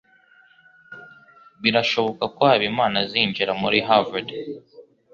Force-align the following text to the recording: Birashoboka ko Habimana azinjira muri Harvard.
Birashoboka 1.61 2.23
ko 2.35 2.41
Habimana 2.49 2.95
azinjira 3.03 3.51
muri 3.61 3.77
Harvard. 3.87 4.29